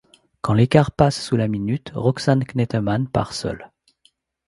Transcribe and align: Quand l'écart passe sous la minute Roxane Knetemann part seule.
Quand 0.41 0.55
l'écart 0.55 0.89
passe 0.89 1.21
sous 1.23 1.35
la 1.37 1.47
minute 1.47 1.91
Roxane 1.93 2.43
Knetemann 2.43 3.07
part 3.07 3.33
seule. 3.35 3.69